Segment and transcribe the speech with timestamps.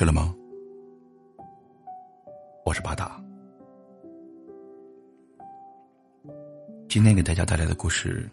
[0.00, 0.34] 睡了吗？
[2.64, 3.22] 我是巴达。
[6.88, 8.26] 今天给大家带来的故事，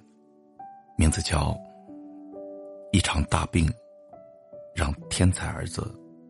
[0.97, 1.51] 名字叫
[2.93, 3.69] 《一场大病
[4.74, 5.81] 让天才儿子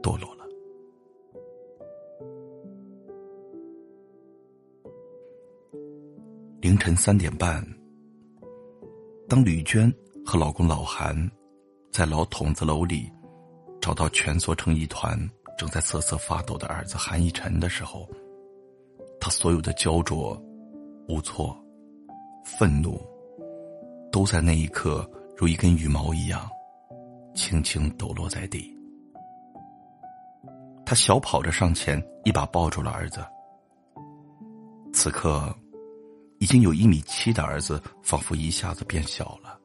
[0.01, 0.43] 堕落了》。
[6.61, 7.63] 凌晨三点半，
[9.29, 9.93] 当吕娟
[10.25, 11.15] 和老公老韩
[11.91, 13.07] 在老筒子楼里。
[13.87, 15.17] 找到蜷缩成一团、
[15.57, 18.05] 正在瑟瑟发抖的儿子韩一晨的时候，
[19.17, 20.37] 他所有的焦灼、
[21.07, 21.57] 无措、
[22.43, 22.99] 愤怒，
[24.11, 26.49] 都在那一刻如一根羽毛一样，
[27.33, 28.77] 轻轻抖落在地。
[30.85, 33.25] 他小跑着上前，一把抱住了儿子。
[34.91, 35.57] 此刻，
[36.39, 39.57] 已经有一米七的儿子仿佛一下子变小了。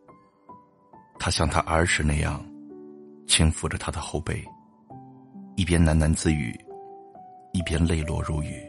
[1.18, 2.40] 他像他儿时那样。
[3.32, 4.44] 轻抚着他的后背，
[5.56, 6.54] 一边喃喃自语，
[7.54, 8.62] 一边泪落如雨。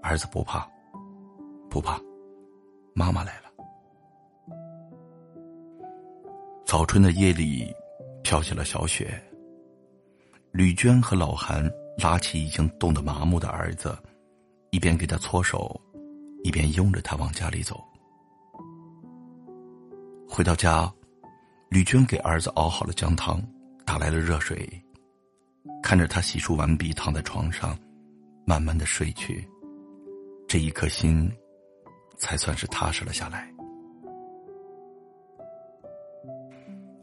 [0.00, 0.64] 儿子不怕，
[1.68, 2.00] 不怕，
[2.94, 3.50] 妈妈来了。
[6.64, 7.66] 早春的夜里，
[8.22, 9.20] 飘起了小雪。
[10.52, 11.68] 吕娟和老韩
[12.00, 13.98] 拉起已经冻得麻木的儿子，
[14.70, 15.80] 一边给他搓手，
[16.44, 17.82] 一边拥着他往家里走。
[20.28, 20.88] 回到家。
[21.70, 23.40] 吕娟给儿子熬好了姜汤，
[23.86, 24.68] 打来了热水，
[25.80, 27.78] 看着他洗漱完毕，躺在床上，
[28.44, 29.48] 慢慢的睡去，
[30.48, 31.30] 这一颗心，
[32.18, 33.48] 才算是踏实了下来。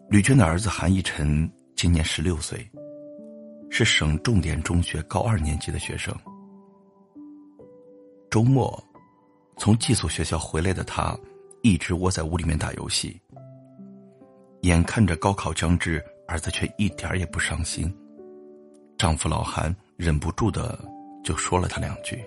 [0.10, 2.70] 吕娟的儿子韩一晨今年十六岁，
[3.70, 6.14] 是省重点中学高二年级的学生。
[8.30, 8.84] 周末，
[9.56, 11.18] 从寄宿学校回来的他，
[11.62, 13.18] 一直窝在屋里面打游戏。
[14.62, 17.94] 眼看着高考将至，儿子却一点也不伤心。
[18.98, 20.78] 丈夫老韩忍不住的
[21.24, 22.24] 就说了他两句，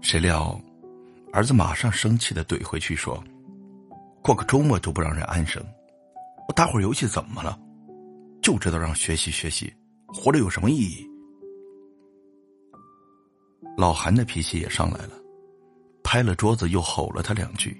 [0.00, 0.58] 谁料，
[1.32, 3.22] 儿子马上生气的怼回去说
[4.24, 5.62] ：“过个周末都不让人安生，
[6.48, 7.58] 我打会儿游戏怎么了？
[8.42, 9.72] 就知道让学习学习，
[10.06, 11.06] 活着有什么意义？”
[13.76, 15.12] 老韩的脾气也上来了，
[16.02, 17.76] 拍了桌子又吼了他两句，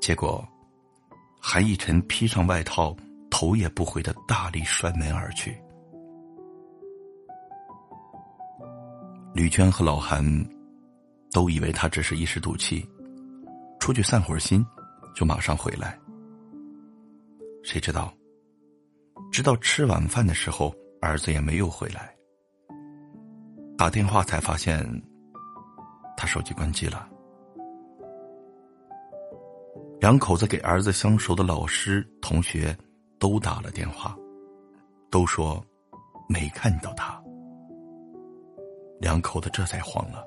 [0.00, 0.46] 结果。
[1.40, 2.94] 韩逸晨披上外套，
[3.30, 5.56] 头也不回的大力摔门而去。
[9.32, 10.22] 吕娟和老韩
[11.32, 12.86] 都以为他只是一时赌气，
[13.78, 14.64] 出去散会儿心，
[15.14, 15.98] 就马上回来。
[17.62, 18.12] 谁知道，
[19.32, 22.14] 直到吃晚饭的时候，儿子也没有回来。
[23.78, 24.84] 打电话才发现，
[26.16, 27.08] 他手机关机了。
[30.00, 32.74] 两口子给儿子相熟的老师、同学
[33.18, 34.16] 都打了电话，
[35.10, 35.62] 都说
[36.26, 37.22] 没看到他。
[38.98, 40.24] 两口子这才慌了，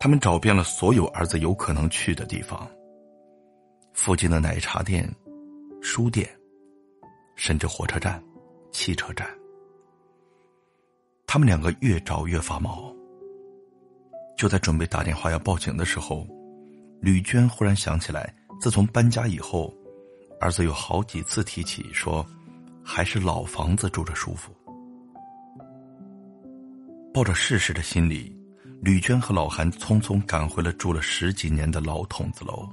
[0.00, 2.68] 他们找遍了所有儿子有可能去的地方，
[3.92, 5.08] 附近的奶茶店、
[5.80, 6.28] 书店，
[7.36, 8.20] 甚至火车站、
[8.72, 9.24] 汽车站。
[11.28, 12.92] 他们两个越找越发毛，
[14.36, 16.26] 就在准备打电话要报警的时候。
[17.00, 19.72] 吕娟忽然想起来，自从搬家以后，
[20.40, 22.26] 儿子有好几次提起说，
[22.84, 24.52] 还是老房子住着舒服。
[27.14, 28.36] 抱着试试的心理，
[28.80, 32.68] 吕娟和老韩匆匆赶回了住了十几年的老筒子楼，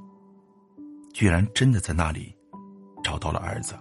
[1.14, 2.36] 居然真的在那里
[3.04, 3.76] 找到了儿子。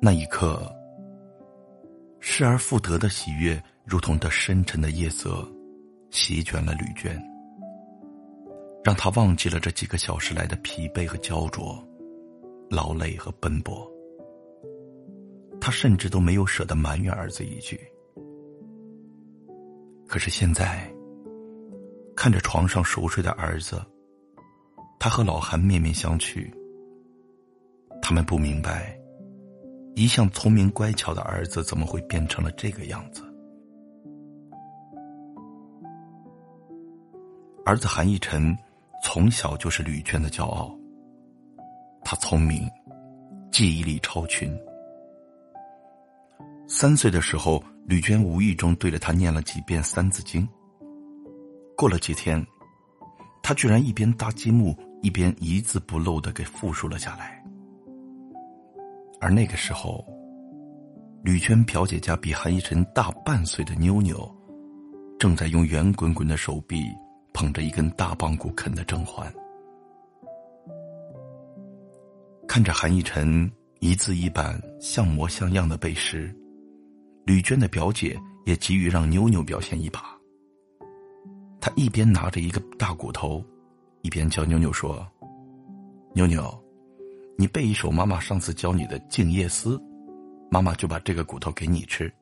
[0.00, 0.74] 那一刻，
[2.20, 5.48] 失而复得的喜悦，如同这深沉的夜色，
[6.10, 7.22] 席卷了吕娟。
[8.84, 11.80] 让他忘记了这几个小时来的疲惫和焦灼，
[12.68, 13.88] 劳累和奔波。
[15.60, 17.80] 他甚至都没有舍得埋怨儿子一句。
[20.08, 20.92] 可是现在，
[22.16, 23.80] 看着床上熟睡的儿子，
[24.98, 26.52] 他和老韩面面相觑。
[28.02, 28.98] 他们不明白，
[29.94, 33.22] 一向聪明乖巧的儿子怎么会变成了这个样子。
[37.64, 38.58] 儿子韩逸晨。
[39.02, 40.74] 从小就是吕娟的骄傲。
[42.04, 42.68] 他聪明，
[43.50, 44.56] 记忆力超群。
[46.66, 50.42] 三岁的时候，吕娟无意中对着他念了几遍《三字经》。
[51.76, 52.44] 过了几天，
[53.42, 57.44] 他居然一边搭积木，一边一字不漏的给复述了下来。
[59.20, 60.04] 而那个时候，
[61.22, 64.32] 吕娟表姐家比韩一晨大半岁的妞妞，
[65.18, 66.84] 正在用圆滚滚的手臂。
[67.32, 69.32] 捧着一根大棒骨啃的甄嬛，
[72.46, 73.50] 看着韩逸晨
[73.80, 76.34] 一字一板、像模像样的背诗，
[77.24, 80.16] 吕娟的表姐也急于让妞妞表现一把。
[81.60, 83.44] 她一边拿着一个大骨头，
[84.02, 85.06] 一边教妞妞说
[86.14, 86.62] ：“妞妞，
[87.38, 89.76] 你背一首妈妈上次教你的《静夜思》，
[90.50, 92.12] 妈妈就把这个骨头给你吃。”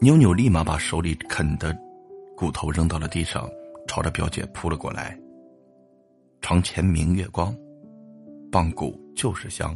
[0.00, 1.74] 妞妞立马把手里啃的
[2.36, 3.48] 骨头扔到了地上，
[3.86, 5.18] 朝着表姐扑了过来。
[6.40, 7.56] 床前明月光，
[8.52, 9.74] 棒骨就是香。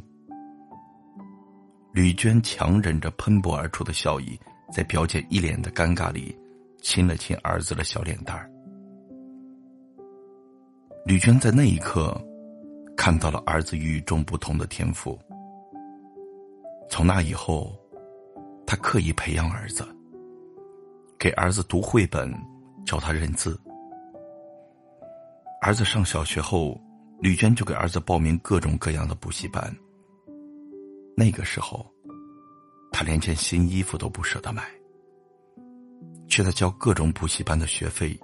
[1.93, 4.39] 吕娟强忍着喷薄而出的笑意，
[4.71, 6.37] 在表姐一脸的尴尬里，
[6.83, 8.51] 亲了亲儿子的小脸蛋儿。
[11.07, 12.21] 吕娟在那一刻，
[12.97, 15.19] 看到了儿子与众不同的天赋。
[16.91, 17.73] 从那以后，
[18.67, 19.87] 她刻意培养儿子。
[21.19, 22.33] 给儿子读绘本，
[22.87, 23.61] 教他认字。
[25.61, 26.81] 儿子上小学后，
[27.19, 29.75] 吕娟就给儿子报名各种各样的补习班。
[31.17, 31.85] 那个时候，
[32.93, 34.63] 他连件新衣服都不舍得买，
[36.29, 38.17] 却在交各种补习班的学费，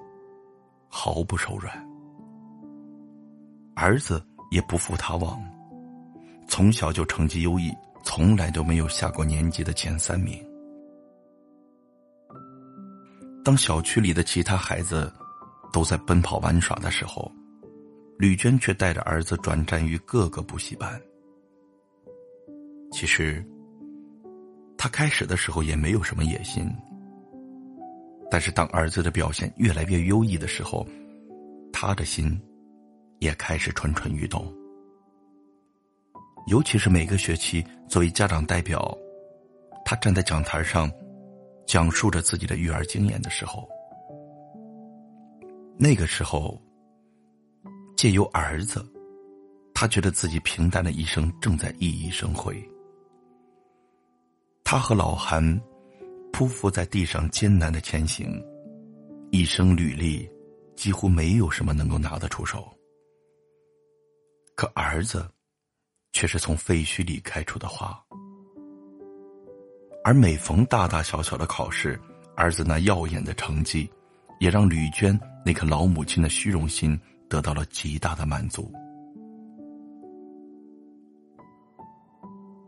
[0.87, 1.75] 毫不手软。
[3.75, 5.43] 儿子也不负他望，
[6.47, 7.75] 从小就成绩优异，
[8.05, 10.41] 从来都没有下过年级的前三名。
[13.45, 15.13] 当小区里的其他孩子
[15.71, 17.31] 都在奔跑玩耍的时候，
[18.19, 20.99] 吕娟却带着儿子转战于各个补习班。
[22.91, 23.45] 其实，
[24.79, 26.67] 他开始的时候也没有什么野心，
[28.31, 30.87] 但是当儿子的表现越来越优异的时候，
[31.71, 32.41] 他的心
[33.19, 34.51] 也开始蠢蠢欲动。
[36.47, 38.97] 尤其是每个学期作为家长代表，
[39.85, 40.91] 他站在讲台上。
[41.67, 43.69] 讲述着自己的育儿经验的时候，
[45.79, 46.61] 那个时候，
[47.97, 48.85] 借由儿子，
[49.75, 52.57] 他觉得自己平淡的一生正在熠熠生辉。
[54.63, 55.43] 他和老韩
[56.33, 58.43] 匍匐在地上艰难的前行，
[59.31, 60.29] 一生履历
[60.77, 62.67] 几乎没有什么能够拿得出手。
[64.55, 65.29] 可儿子，
[66.13, 68.01] 却是从废墟里开出的花。
[70.05, 71.99] 而每逢大大小小的考试，
[72.37, 73.91] 儿子那耀眼的成绩，
[74.39, 78.71] 也让吕娟那颗老母亲的虚荣心得到了极大的满足。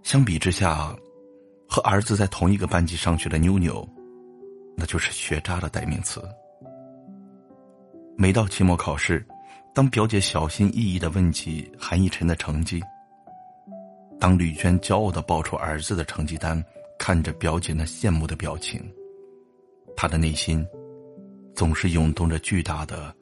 [0.02, 0.96] 相比之下，
[1.68, 3.86] 和儿子在同一个班级上学的妞妞，
[4.74, 6.22] 那就是学渣的代名词。
[8.16, 9.22] 每到期末考试，
[9.74, 12.82] 当表姐小心翼翼的问起韩逸晨的成绩，
[14.18, 16.64] 当吕娟骄傲的报出儿子的成绩单。
[16.98, 18.81] 看着表姐那羡慕的表情，
[19.96, 20.66] 他的内心
[21.54, 23.14] 总是涌动着巨大的、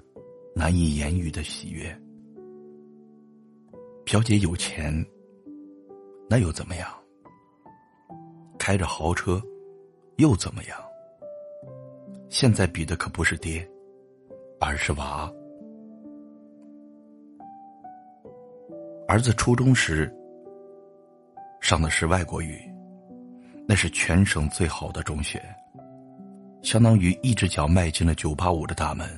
[0.54, 1.94] 难以言喻的喜悦。
[4.04, 5.04] 表姐有钱，
[6.28, 6.88] 那又怎么样？
[8.58, 9.42] 开着豪车，
[10.16, 10.78] 又怎么样？
[12.30, 13.68] 现在比的可不是爹，
[14.60, 15.30] 而是娃。
[19.06, 20.10] 儿子初中时
[21.60, 22.73] 上的是外国语。
[23.66, 25.42] 那是全省最好的中学，
[26.62, 29.08] 相当于一只脚迈进了九八五的大门。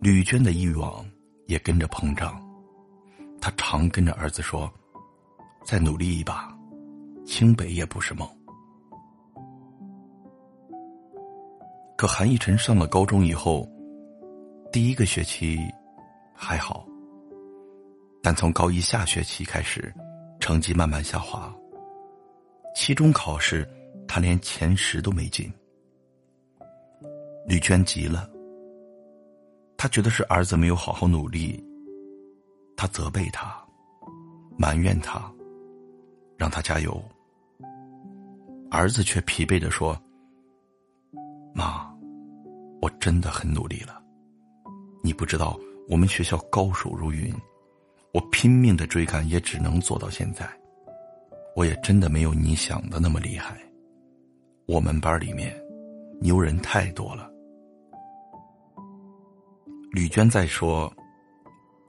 [0.00, 1.04] 吕娟的欲望
[1.46, 2.42] 也跟着膨胀，
[3.40, 4.70] 她常跟着儿子说
[5.64, 6.52] ：“再努力一把，
[7.24, 8.28] 清北也不是梦。”
[11.96, 13.66] 可韩逸晨上了高中以后，
[14.72, 15.58] 第一个学期
[16.34, 16.84] 还好，
[18.22, 19.94] 但从高一下学期开始，
[20.40, 21.54] 成绩慢慢下滑。
[22.74, 23.66] 期中考试，
[24.06, 25.50] 他连前十都没进。
[27.46, 28.28] 吕娟急了，
[29.76, 31.62] 他觉得是儿子没有好好努力，
[32.76, 33.56] 他责备他，
[34.58, 35.32] 埋怨他，
[36.36, 37.02] 让他加油。
[38.70, 39.96] 儿子却疲惫的说
[41.54, 41.88] ：“妈，
[42.82, 44.02] 我真的很努力了，
[45.00, 45.56] 你不知道
[45.88, 47.32] 我们学校高手如云，
[48.12, 50.44] 我拼命的追赶，也只能做到现在。”
[51.56, 53.56] 我也真的没有你想的那么厉害。
[54.66, 55.54] 我们班里面
[56.20, 57.30] 牛人太多了。
[59.92, 60.92] 吕娟在说，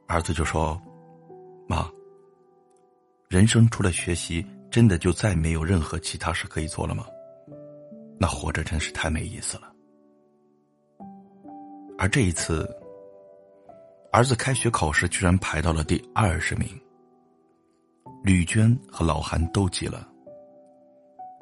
[0.07, 0.79] 儿子就说
[1.67, 1.89] ：“妈，
[3.27, 7.05] 人生除了学习，真的就再没有任何其他事可以做了吗？
[8.19, 9.73] 那活着真是太没意思了。”
[11.97, 12.69] 而这一次，
[14.11, 16.69] 儿子开学考试居然排到了第二十名。
[18.23, 20.07] 吕娟和老韩都急了。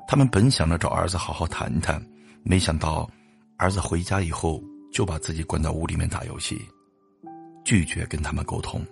[0.07, 2.03] 他们本想着找儿子好好谈谈，
[2.43, 3.09] 没想到
[3.57, 6.61] 儿子回家以后就把自己关到屋里面打游戏，
[7.63, 8.85] 拒绝跟他们沟通。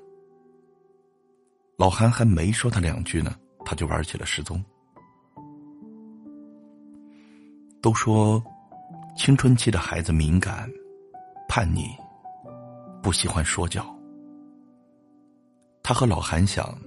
[1.78, 3.36] 老韩还没说他两句呢，
[3.66, 4.64] 他就玩起了失踪。
[7.82, 8.42] 都说，
[9.18, 10.70] 青春期的孩子敏感、
[11.50, 11.90] 叛逆，
[13.02, 13.84] 不喜欢说教。
[15.82, 16.78] 他和老韩想，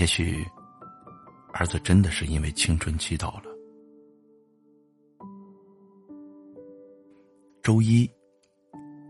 [0.00, 0.42] 也许
[1.52, 3.42] 儿子真的是因为青春期到了。
[7.62, 8.10] 周一，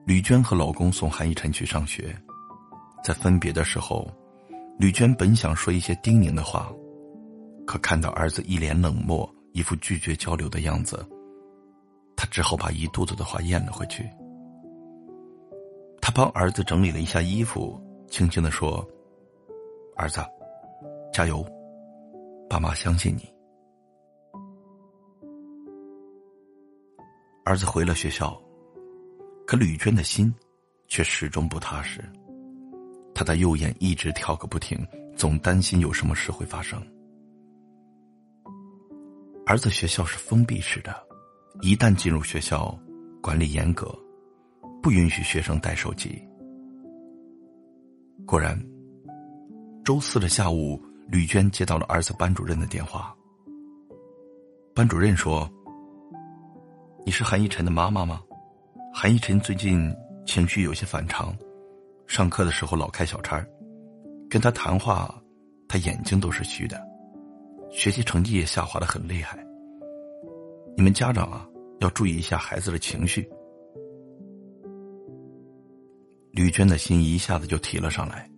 [0.04, 2.12] 吕娟和老公送韩一晨去上学，
[3.04, 4.10] 在分别的时候，
[4.80, 6.68] 吕娟本想说一些叮咛的话，
[7.64, 9.32] 可看到儿子一脸冷漠。
[9.52, 11.08] 一副拒绝交流的样子，
[12.16, 14.08] 她只好把一肚子的话咽了回去。
[16.00, 18.84] 他帮儿子整理了一下衣服，轻轻的说
[19.96, 20.20] ：“儿子，
[21.12, 21.44] 加油，
[22.48, 23.28] 爸妈相信你。”
[27.44, 28.40] 儿子回了学校，
[29.46, 30.32] 可吕娟的心
[30.86, 32.00] 却始终不踏实。
[33.14, 34.78] 他的右眼一直跳个不停，
[35.16, 36.80] 总担心有什么事会发生。
[39.46, 40.94] 儿子学校是封闭式的，
[41.60, 42.78] 一旦进入学校，
[43.20, 43.92] 管理严格，
[44.80, 46.22] 不允许学生带手机。
[48.24, 48.56] 果然，
[49.84, 53.12] 周四的下午，吕娟接到了儿子班主任的电话。
[54.72, 55.50] 班主任说
[57.04, 58.22] ：“你是韩一晨的妈妈吗？
[58.94, 59.92] 韩一晨最近
[60.24, 61.36] 情绪有些反常，
[62.06, 63.44] 上课的时候老开小差，
[64.28, 65.12] 跟他谈话，
[65.68, 66.80] 他眼睛都是虚的。”
[67.72, 69.38] 学习成绩也下滑的很厉害。
[70.76, 71.44] 你们家长啊，
[71.80, 73.28] 要注意一下孩子的情绪。
[76.30, 78.30] 吕娟的心一下子就提了上来。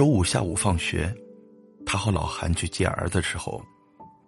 [0.00, 1.14] 周五下午放学，
[1.84, 3.62] 他和老韩去接儿子的时候，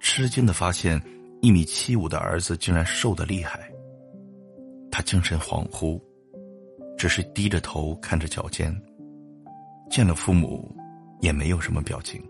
[0.01, 1.01] 吃惊的发现
[1.41, 3.73] 一米七五的儿子竟然瘦的厉害。
[4.91, 5.99] 他精神恍惚，
[6.99, 8.71] 只是低着头看着脚尖，
[9.91, 10.71] 见了父母，
[11.23, 12.23] 也没有什么表情。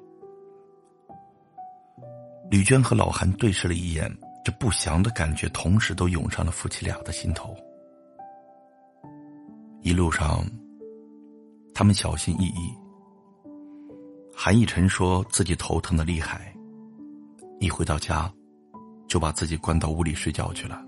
[2.48, 4.08] 吕娟和老韩对视了一眼，
[4.44, 7.56] 这不祥的感觉同时都涌上了夫妻俩的心头。
[9.80, 10.46] 一路上，
[11.74, 12.81] 他们小心翼翼。
[14.34, 16.52] 韩逸晨说自己头疼的厉害，
[17.60, 18.32] 一回到家，
[19.06, 20.82] 就把自己关到屋里睡觉去了。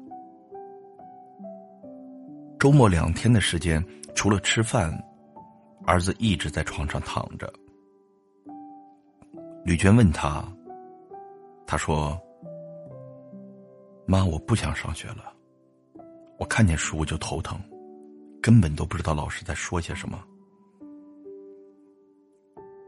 [2.59, 3.85] 周末两天的时间，
[4.15, 4.93] 除了吃饭，
[5.87, 7.53] 儿子一直在床上躺着。
[9.65, 10.45] 吕娟问他。
[11.67, 12.21] 他说
[14.07, 15.33] ：“妈，我不想上学了。
[16.39, 17.59] 我看见书我就头疼，
[18.43, 20.23] 根本都不知道老师在说些什么。”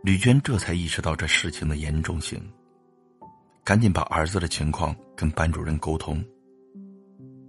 [0.03, 2.41] 吕娟这才意识到这事情的严重性，
[3.65, 6.25] 赶紧把儿子的情况跟班主任沟通。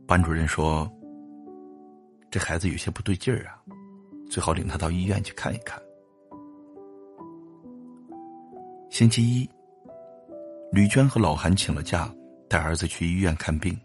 [0.07, 0.91] 班主任说
[2.31, 3.61] ：“这孩子有些不对劲儿啊，
[4.29, 5.79] 最好领他到医院去看一看。”
[8.89, 9.47] 星期一。
[10.71, 12.13] 吕娟和老韩请了假，
[12.49, 13.77] 带儿子去医院看病。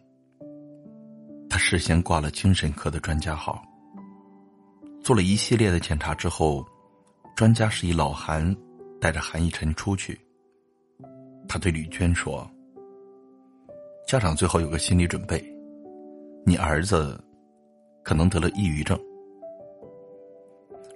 [1.48, 3.62] 他事先挂了精神科的专家号。
[5.00, 6.66] 做了一系列的检查之后，
[7.34, 8.54] 专家示意老韩
[9.00, 10.20] 带着韩一晨出去。
[11.48, 12.48] 他对吕娟说
[14.06, 15.42] ：“家长最好有个心理准备，
[16.46, 17.22] 你儿子
[18.02, 18.98] 可能得了抑郁症。”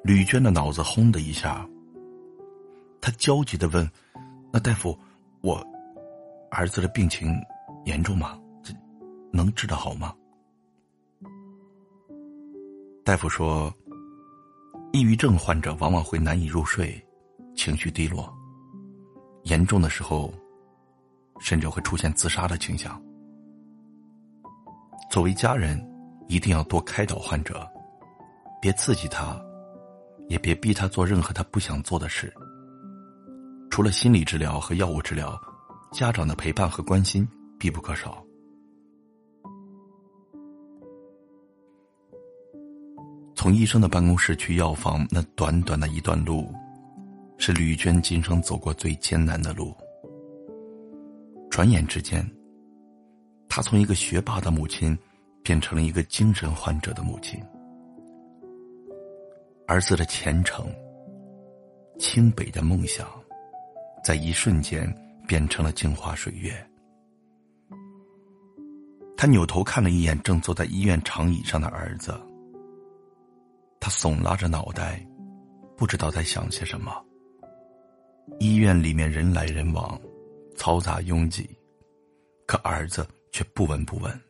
[0.05, 1.69] 吕娟的脑子轰的一下，
[3.01, 3.91] 他焦急的问
[4.53, 4.97] ：“那大夫，
[5.41, 5.65] 我？”
[6.51, 7.35] 儿子的病情
[7.85, 8.39] 严重吗？
[8.63, 8.73] 这
[9.33, 10.15] 能治得好吗？
[13.05, 13.73] 大夫说，
[14.97, 16.99] 抑郁症患者往往会难以入睡，
[17.55, 18.35] 情绪低落，
[19.43, 20.33] 严重的时候，
[21.39, 22.99] 甚至会出现自杀的倾向。
[25.11, 25.79] 作为家人，
[26.29, 27.69] 一定要多开导患者，
[28.59, 29.39] 别刺激他，
[30.31, 32.33] 也别逼他做任何他不想做的事。
[33.71, 35.39] 除了心理治疗和药物治疗。
[35.93, 37.27] 家长的陪伴和关心
[37.59, 38.26] 必不可少。
[43.47, 46.53] 从医生的办公室去药房，那短短的一段路，
[47.39, 49.73] 是吕娟今生走过最艰难的路。
[51.49, 52.29] 转眼之间，
[53.49, 54.99] 她从一个学霸的母亲，
[55.45, 57.41] 变成了一个精神患者的母亲。
[59.69, 60.67] 儿子的前程、
[62.01, 63.07] 清北的梦想，
[64.03, 64.93] 在一瞬间。
[65.29, 66.53] 变成了镜花水月。
[69.17, 72.13] 他扭头看了一眼正坐在医院长椅上的儿子，
[73.81, 75.07] 他耸拉着脑袋，
[75.77, 76.93] 不知道在想些什么。
[78.41, 80.01] 医院里面人来人往，
[80.57, 81.49] 嘈杂拥挤，
[82.47, 84.21] 可儿子却不闻不问。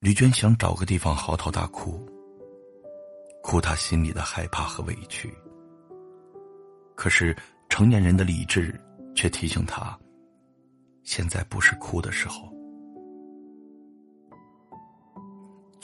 [0.00, 2.04] 吕娟想找个地方嚎啕大哭，
[3.42, 5.32] 哭他心里的害怕和委屈。
[6.94, 7.36] 可是
[7.68, 8.78] 成年人的理智
[9.14, 9.98] 却提醒他，
[11.02, 12.53] 现在不是哭的时候。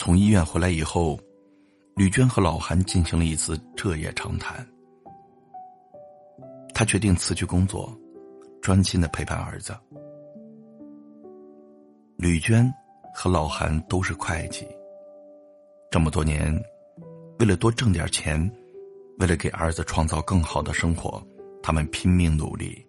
[0.00, 1.20] 从医院回来以后，
[1.94, 4.66] 吕娟和老韩进行了一次彻夜长谈。
[6.72, 7.94] 他决定辞去工作，
[8.62, 9.76] 专心的陪伴儿子。
[12.16, 12.66] 吕娟
[13.14, 14.66] 和老韩都是会计，
[15.90, 16.50] 这么多年，
[17.38, 18.40] 为了多挣点钱，
[19.18, 21.22] 为了给儿子创造更好的生活，
[21.62, 22.82] 他们拼命努力，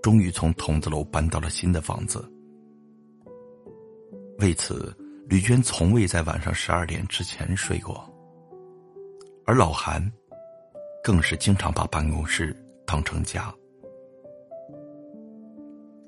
[0.00, 2.24] 终于从筒子楼搬到了新的房子。
[4.38, 4.96] 为此。
[5.26, 8.04] 吕娟从未在晚上十二点之前睡过，
[9.46, 10.02] 而老韩
[11.02, 12.54] 更是经常把办公室
[12.86, 13.52] 当成家。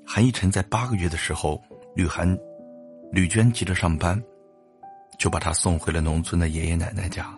[0.05, 1.61] 韩一晨在八个月的时候，
[1.95, 2.37] 吕涵、
[3.11, 4.21] 吕娟急着上班，
[5.19, 7.33] 就把他送回了农村的爷爷奶奶家。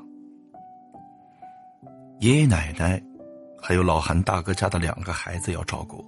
[2.19, 3.01] 爷爷奶奶
[3.62, 6.05] 还有老韩大哥家的两个孩子要照顾，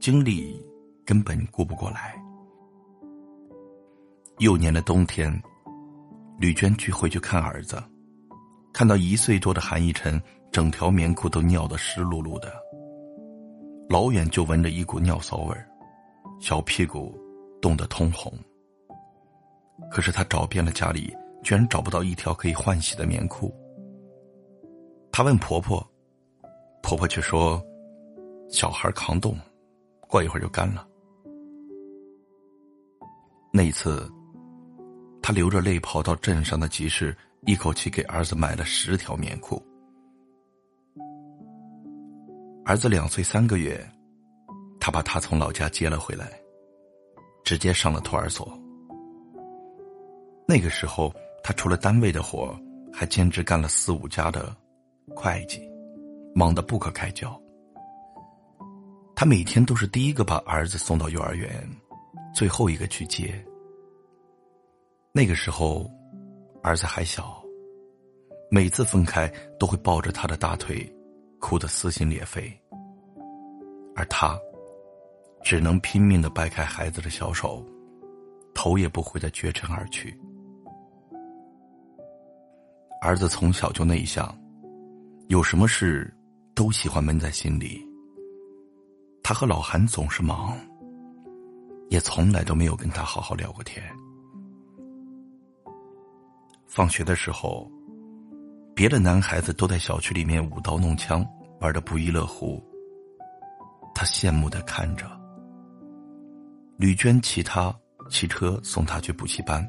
[0.00, 0.58] 精力
[1.04, 2.18] 根本顾不过来。
[4.38, 5.32] 幼年的冬天，
[6.40, 7.80] 吕娟去回去看儿子，
[8.72, 12.52] 看到一岁多的韩一晨，整条棉裤都尿得湿漉漉的，
[13.88, 15.56] 老远就闻着一股尿骚味，
[16.40, 17.16] 小屁股
[17.62, 18.32] 冻得通红。
[19.88, 23.54] 可是他找遍了家里，居然找不到一条可以换洗的棉裤。
[25.12, 25.80] 他问婆婆，
[26.82, 27.62] 婆婆却说
[28.50, 29.36] ：“小孩扛冻，
[30.08, 30.84] 过一会儿就干了。”
[33.54, 34.10] 那一次。
[35.26, 37.16] 他流着泪跑到镇上的集市，
[37.46, 39.64] 一口气给儿子买了十条棉裤。
[42.66, 43.82] 儿子两岁三个月，
[44.78, 46.30] 他把他从老家接了回来，
[47.42, 48.46] 直接上了托儿所。
[50.46, 51.10] 那个时候，
[51.42, 52.54] 他除了单位的活，
[52.92, 54.54] 还兼职干了四五家的
[55.16, 55.58] 会计，
[56.34, 57.34] 忙得不可开交。
[59.16, 61.66] 他每天都是第一个把儿子送到幼儿园，
[62.34, 63.42] 最后一个去接。
[65.16, 65.88] 那个时候，
[66.60, 67.40] 儿子还小，
[68.50, 70.92] 每次分开都会抱着他的大腿，
[71.38, 72.52] 哭得撕心裂肺。
[73.94, 74.36] 而他，
[75.40, 77.64] 只能拼命的掰开孩子的小手，
[78.56, 80.18] 头也不回的绝尘而去。
[83.00, 84.36] 儿子从小就内向，
[85.28, 86.12] 有什么事
[86.56, 87.80] 都喜欢闷在心里。
[89.22, 90.58] 他和老韩总是忙，
[91.88, 93.80] 也从来都没有跟他好好聊过天。
[96.74, 97.70] 放学的时候，
[98.74, 101.24] 别的男孩子都在小区里面舞刀弄枪，
[101.60, 102.60] 玩的不亦乐乎。
[103.94, 105.08] 他羡慕的看着。
[106.76, 107.72] 吕娟骑他
[108.10, 109.64] 骑车送他去补习班，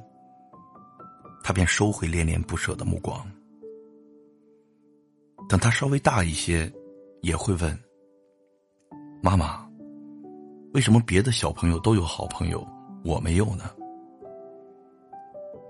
[1.43, 3.23] 他便收回恋恋不舍的目光。
[5.47, 6.73] 等他稍微大一些，
[7.21, 7.79] 也会问
[9.21, 9.63] ：“妈妈，
[10.73, 12.67] 为什么别的小朋友都有好朋友，
[13.03, 13.65] 我没有呢？”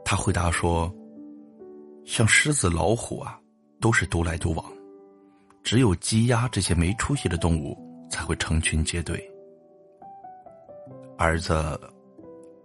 [0.06, 0.90] 他回答说。
[2.06, 3.40] 像狮子、老虎啊，
[3.82, 4.66] 都是独来独往，
[5.64, 7.76] 只有鸡鸭这些没出息的动物
[8.10, 9.20] 才会成群结队。
[11.18, 11.80] 儿子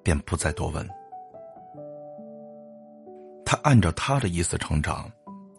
[0.03, 0.87] 便不再多问，
[3.45, 5.11] 他按照他的意思成长，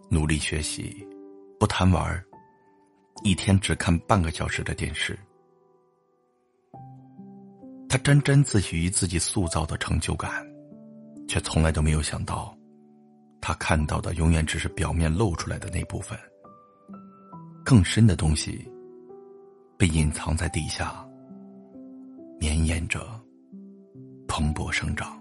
[0.09, 1.05] 努力学习，
[1.59, 2.23] 不贪玩
[3.23, 5.17] 一天只看半个小时的电视。
[7.89, 10.45] 他沾沾自喜于自己塑造的成就感，
[11.27, 12.55] 却从来都没有想到。
[13.41, 16.17] 他看到的永远只是表面露出来的那部分，
[17.65, 18.69] 更深的东西
[19.77, 21.03] 被隐藏在地下，
[22.39, 22.99] 绵延着，
[24.27, 25.17] 蓬勃生长。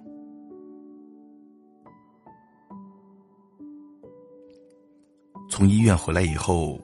[5.48, 6.78] 从医院回来以后，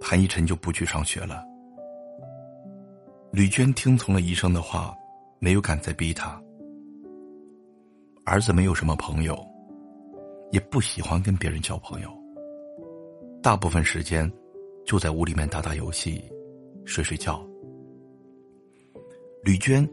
[0.00, 1.44] 韩一晨就不去上学了。
[3.32, 4.94] 吕娟听从了医生的话，
[5.40, 6.40] 没有敢再逼他。
[8.24, 9.51] 儿子没有什么朋友。
[10.52, 12.10] 也不喜欢跟别人交朋友，
[13.42, 14.30] 大部分时间
[14.84, 16.22] 就在屋里面打打游戏、
[16.84, 17.42] 睡睡觉。
[19.42, 19.88] 吕娟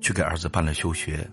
[0.00, 1.28] 去给儿子办了休学，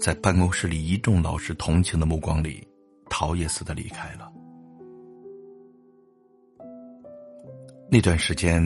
[0.00, 2.66] 在办公室里一众老师同情的目光里，
[3.08, 4.30] 逃也似的离开了。
[7.88, 8.60] 那段时间，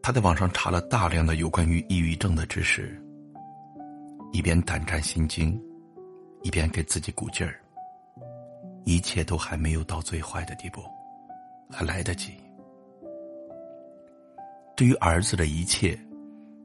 [0.00, 2.98] 他在网上查了大量的有关于抑郁症的知识，
[4.32, 5.62] 一边胆战心惊。
[6.42, 7.60] 一边给自己鼓劲儿，
[8.84, 10.82] 一切都还没有到最坏的地步，
[11.70, 12.32] 还来得及。
[14.76, 15.98] 对于儿子的一切，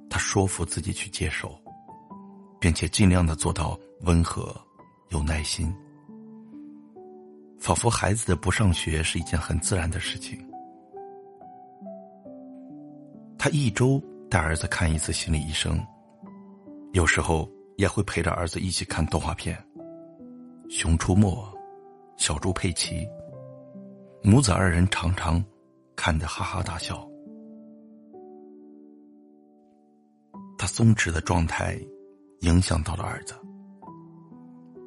[0.10, 1.60] 他说服自己去接受，
[2.60, 4.56] 并且尽量的做到温和、
[5.10, 5.74] 有耐心。
[7.60, 10.38] 仿佛孩子的不上学是一件很自然的事情。
[13.38, 15.84] 他一周带儿子看一次心理医生，
[16.92, 19.58] 有时候也会陪着儿子一起看动画片，
[20.70, 21.28] 《熊出没》
[22.18, 22.96] 《小猪佩奇》，
[24.24, 25.44] 母子二人常常
[25.96, 27.08] 看得哈哈大笑。
[30.58, 31.78] 他松弛的状态
[32.42, 33.34] 影响到了儿子。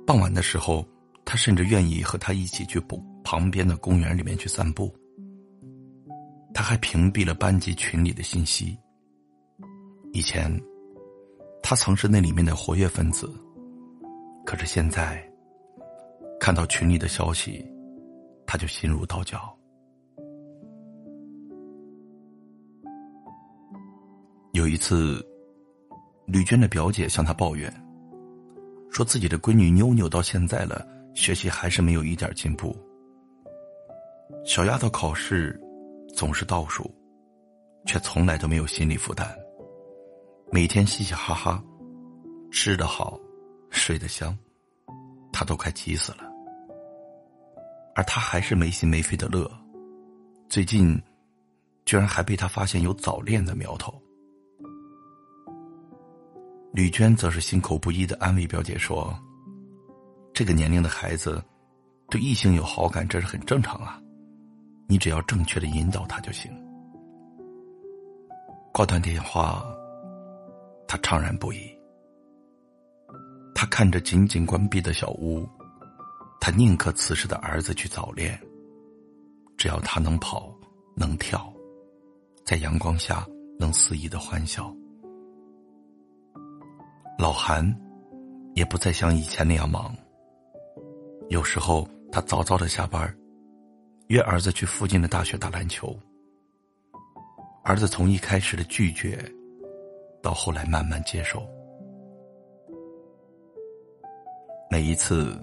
[0.06, 0.86] 傍晚的时候，
[1.24, 4.94] 他甚至愿意和他一起去不旁边的公园里面去散步。
[6.54, 8.78] 他还屏蔽了班级群里的信息。
[10.12, 10.50] 以前，
[11.68, 13.28] 他曾是那里面的活跃分子，
[14.44, 15.20] 可是现在，
[16.38, 17.66] 看到群里的消息，
[18.46, 19.52] 他就心如刀绞。
[24.52, 25.20] 有一次。
[26.28, 27.72] 吕娟的表姐向她抱怨，
[28.90, 32.76] 说自己的闺女妞妞到现在了，学习还是没有一点进步。
[34.44, 35.56] 小丫头考试
[36.12, 36.92] 总是倒数，
[37.86, 39.28] 却从来都没有心理负担，
[40.52, 41.62] 每天嘻嘻哈哈，
[42.50, 43.18] 吃得好，
[43.70, 44.36] 睡得香，
[45.32, 46.18] 她都快急死了。
[47.94, 49.50] 而她还是没心没肺的乐，
[50.48, 51.00] 最近，
[51.84, 53.92] 居然还被她发现有早恋的苗头。
[56.72, 59.18] 吕娟则是心口不一的安慰表姐说
[60.32, 61.42] ：“这个年龄的孩子，
[62.08, 64.00] 对异性有好感，这是很正常啊，
[64.86, 66.50] 你只要正确的引导他就行。”
[68.72, 69.64] 挂断电话，
[70.98, 71.70] 怅然不已。
[73.54, 75.48] 他看着紧紧关闭的小屋，
[76.40, 78.38] 他宁可此时的儿子去早恋，
[79.56, 80.54] 只要他能跑
[80.94, 81.52] 能跳，
[82.44, 83.26] 在阳光下
[83.58, 84.74] 能肆意的欢笑。
[87.18, 87.74] 老韩
[88.54, 89.96] 也不再像以前那样忙。
[91.30, 93.12] 有时候他早早的下班，
[94.08, 95.98] 约儿子去附近的大学打篮球。
[97.64, 99.18] 儿子从一开始的拒绝，
[100.22, 101.46] 到后来慢慢接受。
[104.70, 105.40] 每一次，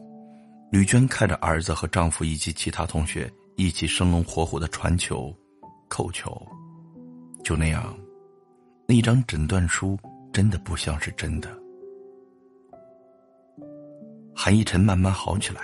[0.71, 5.33] 吕娟看着儿子和丈夫以及其他同学一起生龙活虎的传球、
[5.88, 6.39] 扣球，
[7.43, 7.97] 就那样，
[8.88, 9.97] 那张诊断书
[10.33, 11.49] 真的不像是真的。
[14.36, 15.62] 韩一晨慢慢好起来，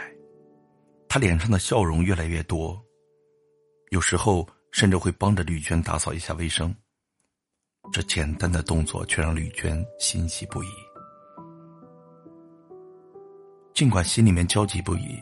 [1.10, 2.80] 他脸上的笑容越来越多，
[3.90, 6.74] 有时候甚至会帮着吕娟打扫一下卫生。
[7.92, 10.68] 这简单的动作却让吕娟欣喜不已。
[13.74, 15.20] 尽管心里面焦急不已，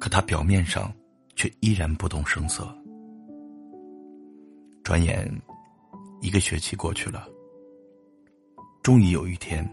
[0.00, 0.92] 可他表面上
[1.34, 2.66] 却依然不动声色。
[4.82, 5.30] 转眼，
[6.20, 7.28] 一个学期过去了，
[8.82, 9.68] 终于有一天。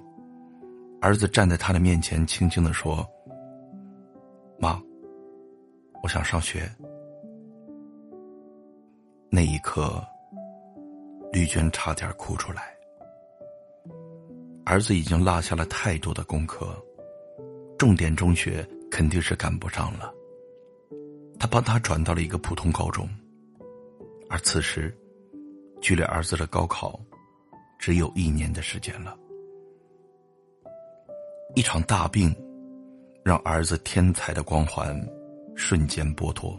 [1.02, 3.06] 儿子站在他的面前，轻轻的说
[4.60, 4.82] ：“妈，
[6.02, 6.70] 我想上学。”
[9.30, 10.06] 那一刻，
[11.34, 12.78] 绿娟差点哭出来。
[14.64, 16.80] 儿子已经落下了太多的功课，
[17.76, 20.14] 重点中学肯定是赶不上了。
[21.40, 23.10] 他帮他转到了一个普通高中，
[24.30, 24.96] 而此时，
[25.82, 27.00] 距离儿子的高考，
[27.80, 29.18] 只有一年的时间了。
[31.56, 32.34] 一场大病，
[33.26, 34.96] 让儿子天才的光环
[35.56, 36.56] 瞬间剥夺，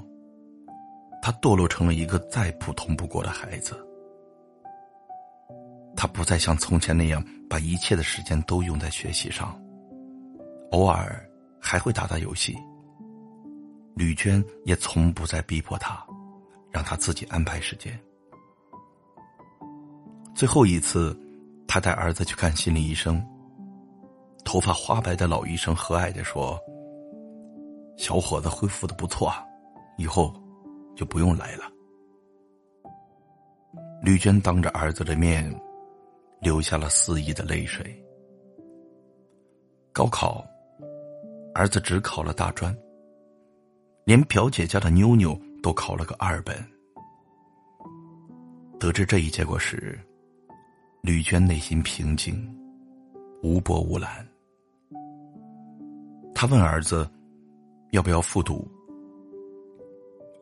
[1.22, 3.74] 他堕落成了一个再普通不过的孩子。
[5.96, 9.59] 他不再像从前那样把一切的时间都用在学习上，
[10.72, 11.24] 偶尔
[11.61, 12.57] 还会打打游戏。
[13.94, 16.04] 吕娟也从不再逼迫他，
[16.70, 17.96] 让他自己安排时间。
[20.35, 21.16] 最后一次，
[21.68, 23.24] 他带儿子去看心理医生。
[24.44, 26.59] 头发花白的老医生和蔼的说
[27.96, 29.33] ：“小伙子恢复的不错，
[29.96, 30.35] 以后
[30.94, 31.70] 就不用来了。”
[34.02, 35.48] 吕娟当着儿子的面，
[36.44, 37.98] 流下了肆意的泪水。
[39.94, 40.44] 高考，
[41.54, 42.76] 儿子只考了大专，
[44.04, 46.54] 连表姐家的妞妞都考了个二本。
[48.78, 49.98] 得知这一结果时，
[51.00, 52.54] 吕娟内心平静，
[53.42, 54.28] 无波无澜。
[56.35, 57.09] 他问儿子
[57.92, 58.68] ：“要不要复读？”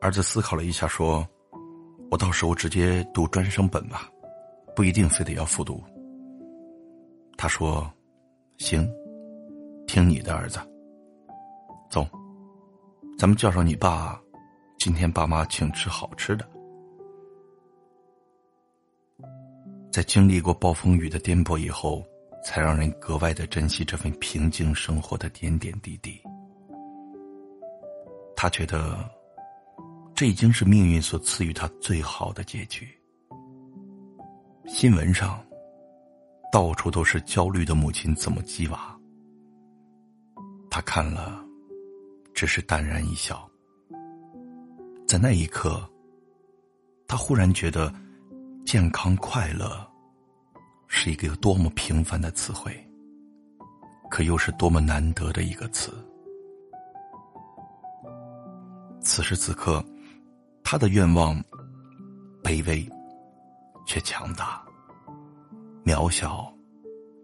[0.02, 1.24] 儿子思考了一下，说
[2.10, 4.10] ：“我到时候直接读专升本吧，
[4.74, 5.80] 不一定非得要复读。”
[7.42, 7.92] 他说
[8.58, 8.88] ：“行，
[9.88, 10.60] 听你的，儿子。
[11.90, 12.06] 走，
[13.18, 14.16] 咱们叫上你爸，
[14.78, 16.48] 今天爸妈请吃好吃的。”
[19.90, 22.00] 在经历过暴风雨的颠簸以后。
[22.44, 26.20] 才让人格外的珍惜这份平静生活的点点滴滴。
[28.34, 28.98] 他觉得
[30.12, 32.88] 这已经是命运所赐予他最好的结局。
[34.66, 35.40] 新闻上
[36.52, 38.94] 到处都是焦虑的母亲怎么鸡娃，
[40.70, 41.42] 他看了，
[42.34, 43.48] 只是淡然一笑。
[45.08, 45.82] 在那一刻，
[47.08, 47.90] 他忽然觉得，
[48.66, 49.90] 健康快乐
[50.88, 52.70] 是一个有多么平凡的词汇，
[54.10, 55.90] 可又是多么难得的一个词。
[59.00, 59.82] 此时此刻，
[60.62, 61.42] 他的愿望
[62.42, 62.86] 卑微
[63.86, 64.62] 却强大，
[65.84, 66.52] 渺小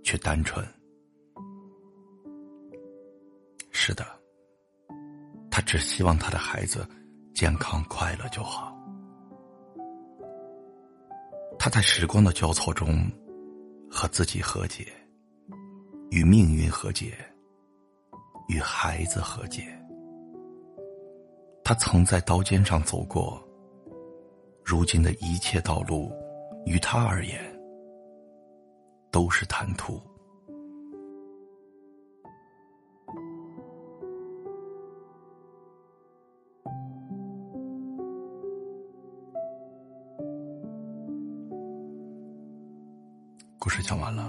[0.03, 0.67] 却单纯。
[3.71, 4.05] 是的，
[5.51, 6.87] 他只希望他的孩子
[7.35, 8.77] 健康快乐就好。
[11.59, 13.11] 他在时光的交错中
[13.91, 14.87] 和自己和解，
[16.11, 17.15] 与命运和解，
[18.49, 19.63] 与孩子和解。
[21.65, 23.43] 他曾在刀尖上走过，
[24.65, 26.11] 如今的一切道路，
[26.65, 27.41] 于他而言
[29.11, 30.01] 都是坦途。
[43.59, 44.28] 故事讲完了，